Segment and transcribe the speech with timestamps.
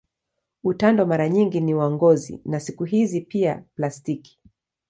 [0.63, 4.39] Utando mara nyingi ni wa ngozi na siku hizi pia plastiki.